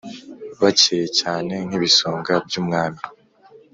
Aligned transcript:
Bacyeye 0.61 1.07
cyane 1.19 1.53
nk’ibisonga 1.67 2.31
by’umwami 2.47 3.01